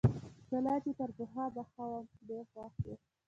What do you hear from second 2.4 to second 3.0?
خوښ وو.